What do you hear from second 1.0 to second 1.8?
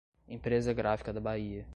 da Bahia